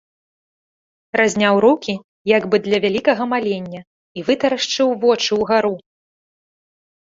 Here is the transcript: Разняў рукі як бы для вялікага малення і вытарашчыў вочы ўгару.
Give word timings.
Разняў 1.19 1.55
рукі 1.65 1.95
як 2.37 2.43
бы 2.55 2.61
для 2.69 2.77
вялікага 2.87 3.23
малення 3.35 3.81
і 4.19 4.27
вытарашчыў 4.33 4.87
вочы 5.07 5.31
ўгару. 5.45 5.75